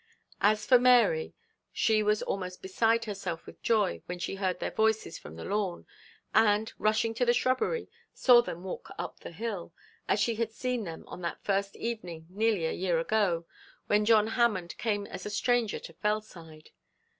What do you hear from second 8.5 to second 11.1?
walk up the hill, as she had seen them